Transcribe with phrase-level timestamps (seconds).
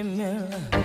[0.00, 0.79] Himmel.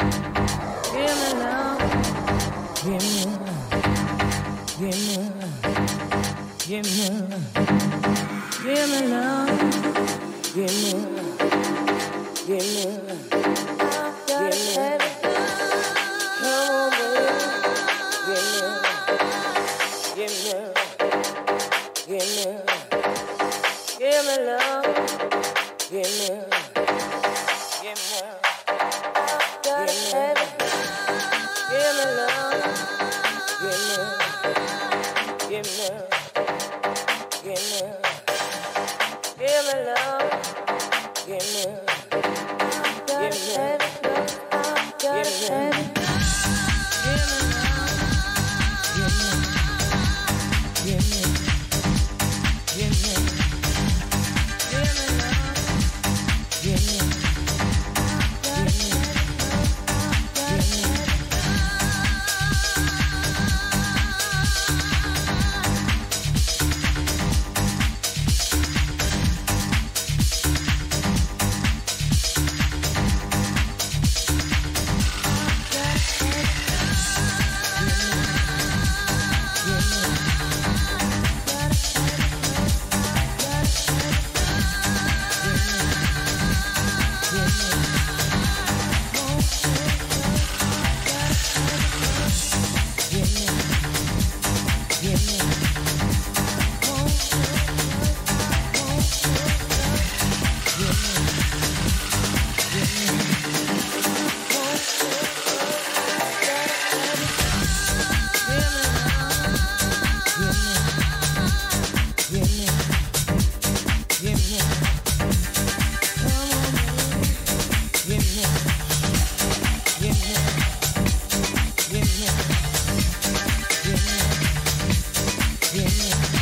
[126.06, 126.35] Yeah.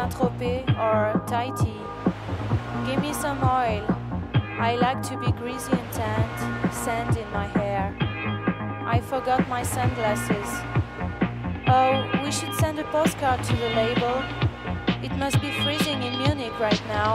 [0.00, 1.74] Cannes, Saint Tropez, or Tahiti.
[2.86, 3.84] Give me some oil.
[4.58, 7.96] I like to be greasy and tanned, sand in my hair.
[8.86, 10.50] I forgot my sunglasses.
[11.66, 14.22] Oh, we should send a postcard to the label.
[15.02, 17.14] It must be freezing in Munich right now.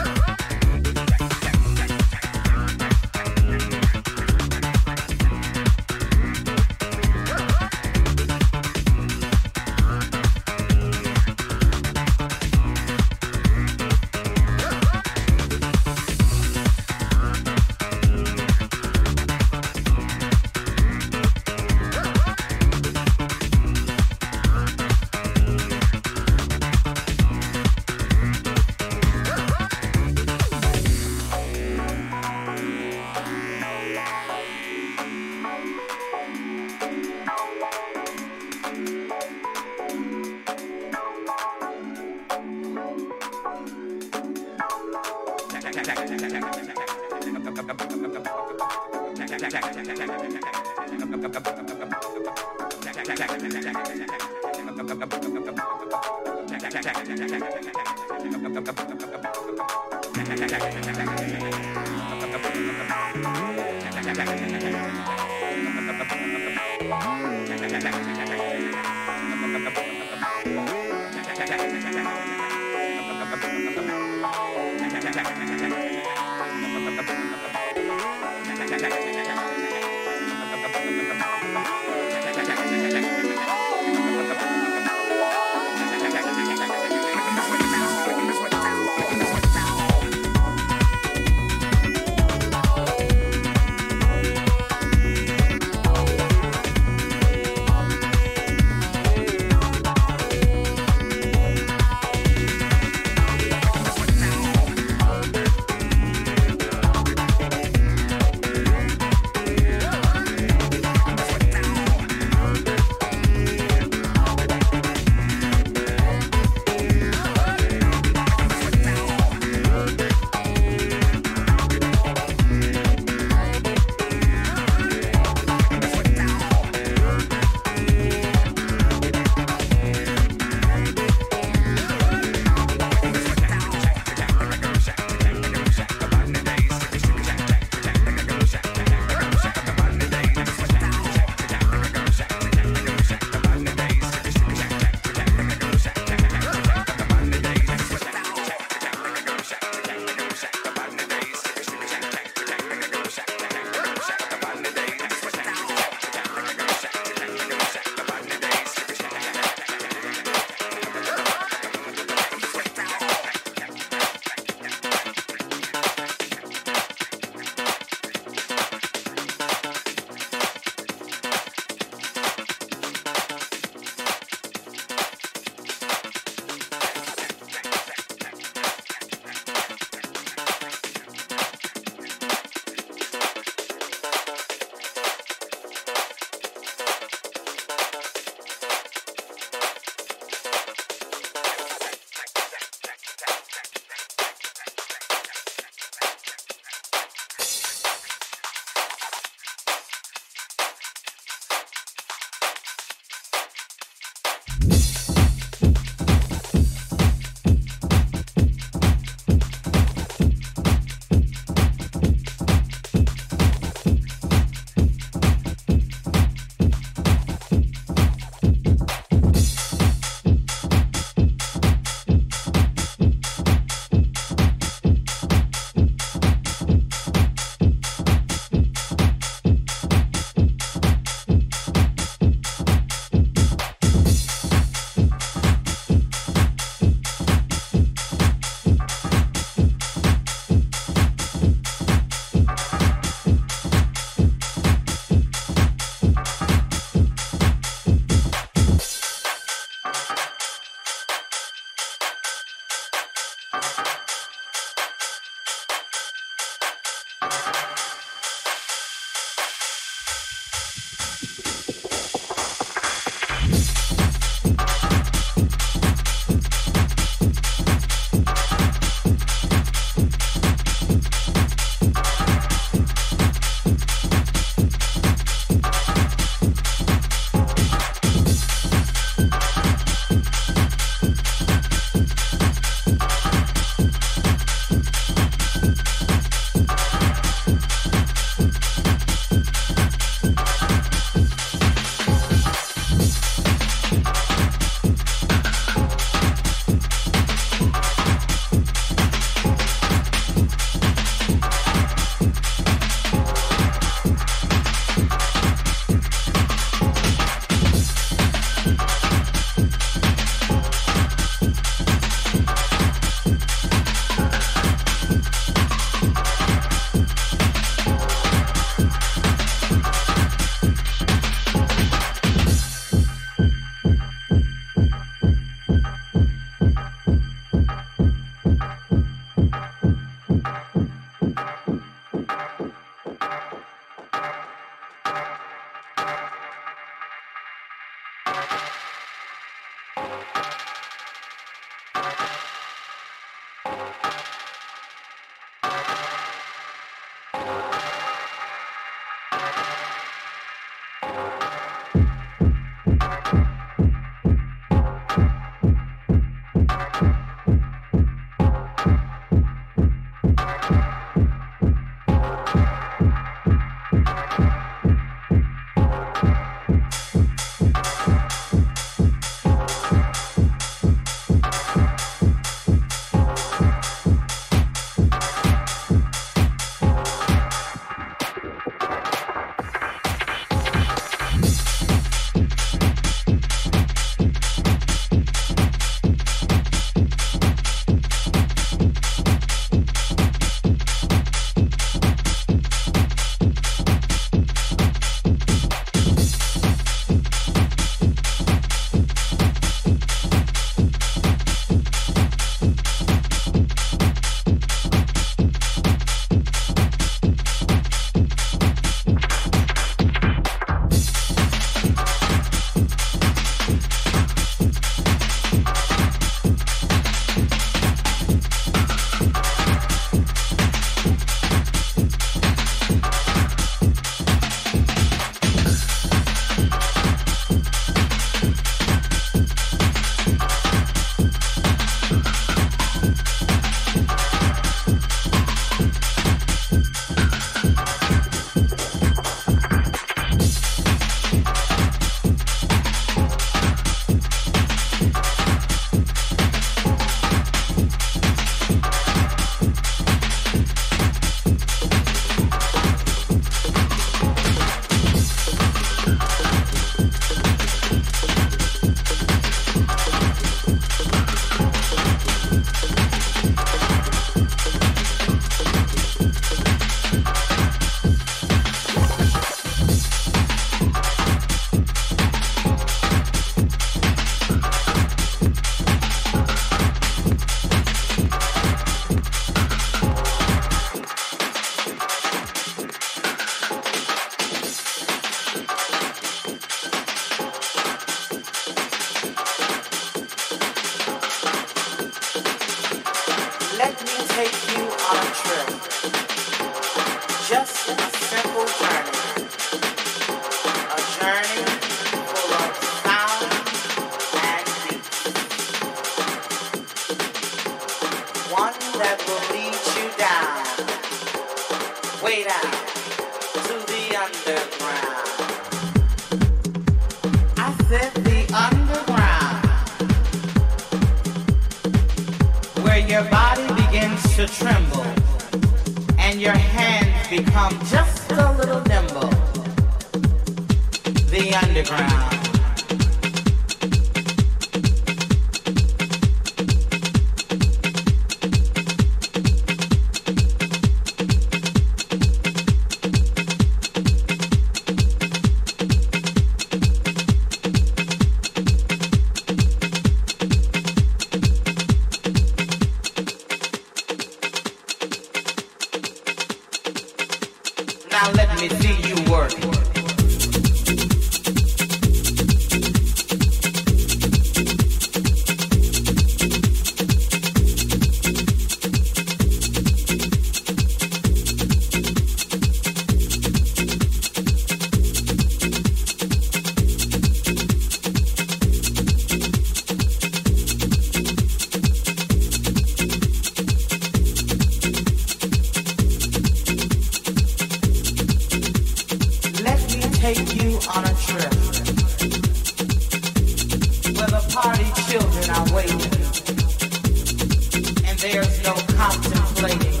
[598.96, 600.00] contemplating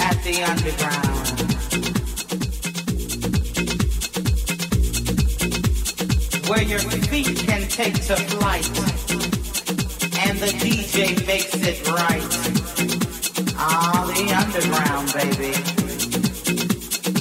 [0.00, 1.26] at the underground.
[6.48, 6.80] Where your
[7.10, 8.66] feet can take to flight
[10.26, 12.32] and the DJ makes it right.
[13.58, 15.54] All the underground, baby.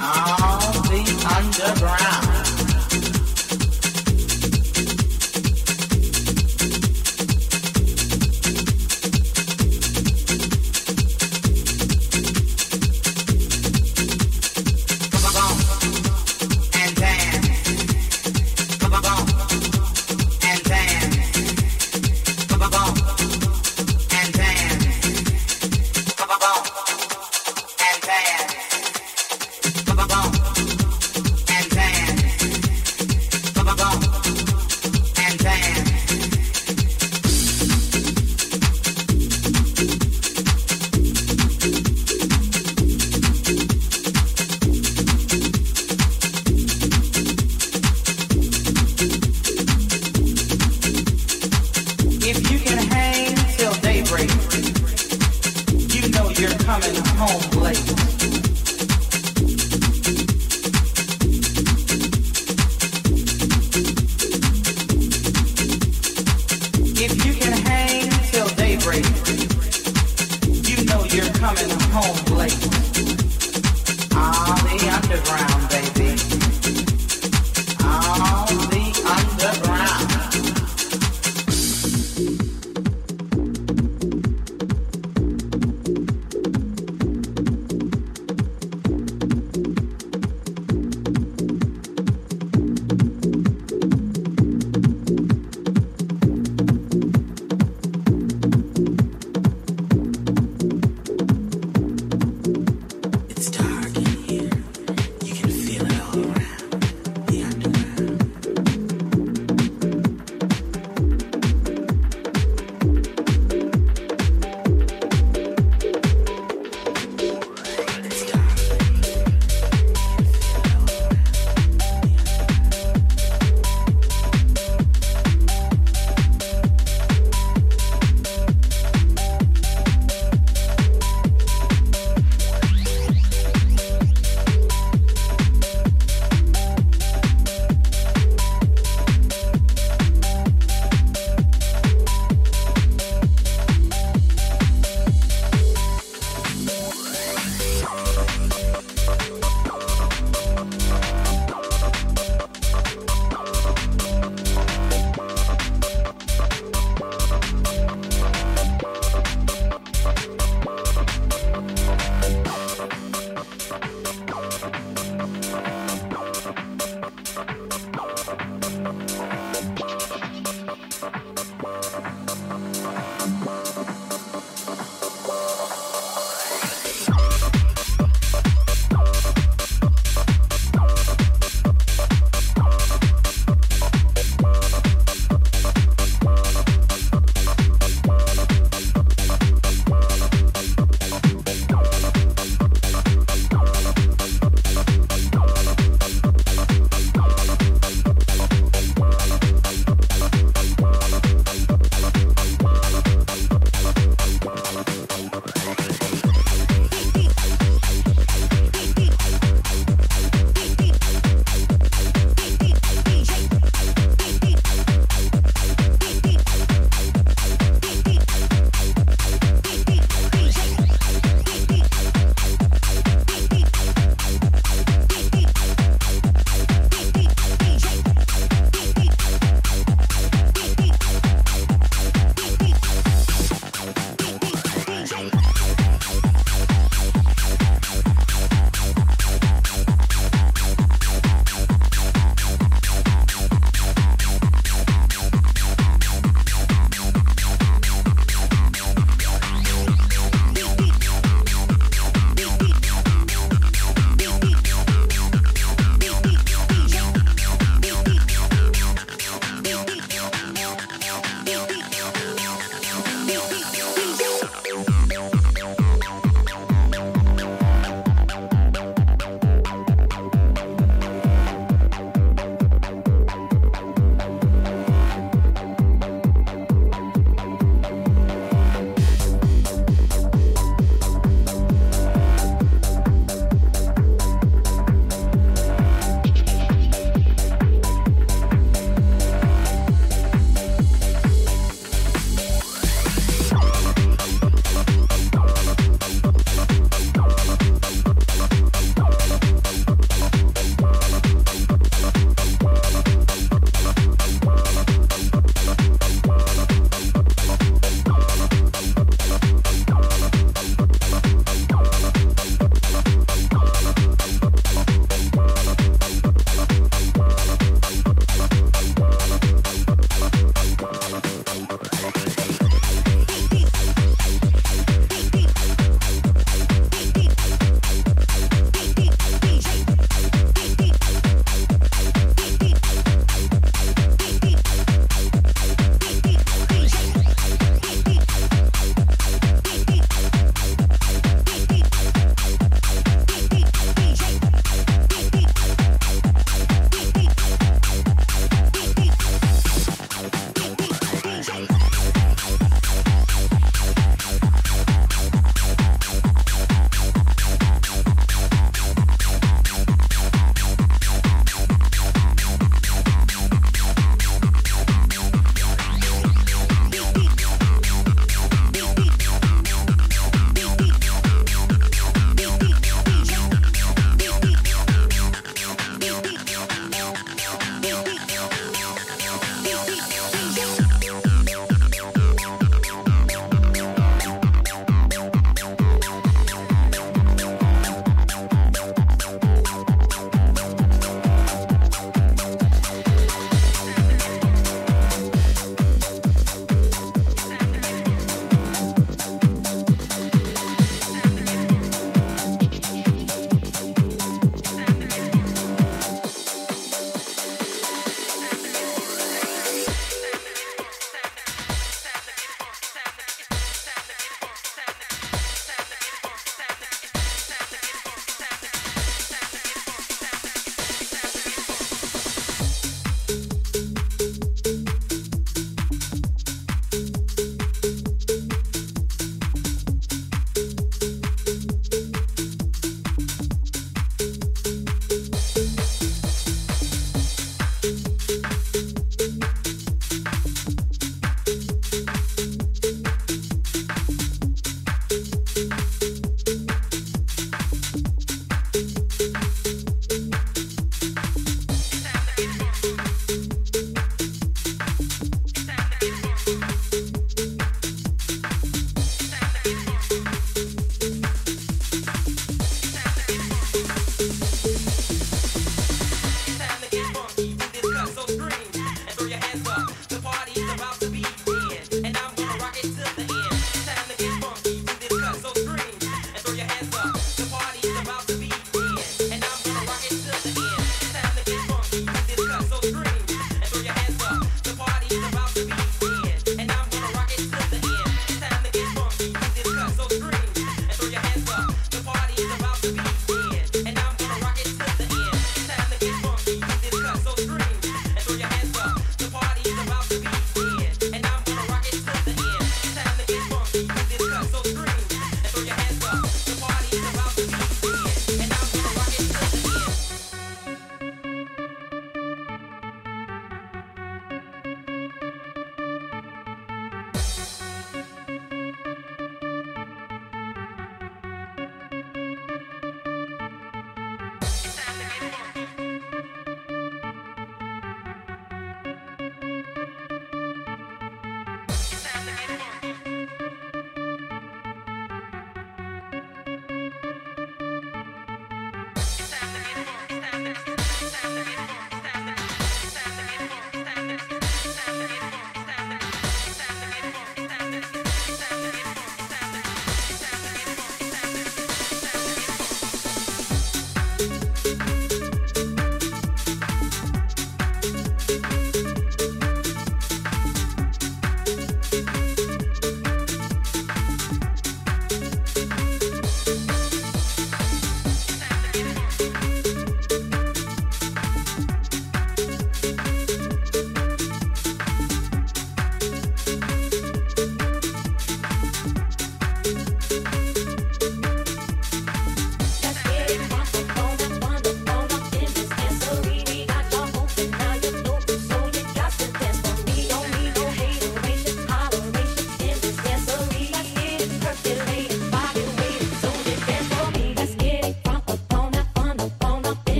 [0.00, 1.02] All the
[1.36, 2.05] underground.